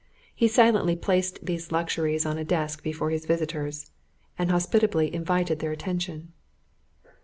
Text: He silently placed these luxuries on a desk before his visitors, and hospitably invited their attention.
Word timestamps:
He 0.33 0.47
silently 0.47 0.95
placed 0.95 1.45
these 1.45 1.71
luxuries 1.71 2.25
on 2.25 2.39
a 2.39 2.43
desk 2.43 2.81
before 2.81 3.11
his 3.11 3.27
visitors, 3.27 3.91
and 4.35 4.49
hospitably 4.49 5.13
invited 5.13 5.59
their 5.59 5.71
attention. 5.71 6.33